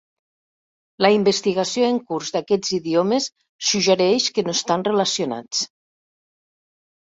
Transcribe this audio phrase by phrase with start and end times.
[1.05, 3.29] La investigació en curs d'aquests idiomes
[3.73, 5.65] suggereix que no estan relacionats.